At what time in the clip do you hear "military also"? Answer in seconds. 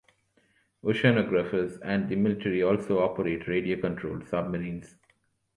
2.15-3.03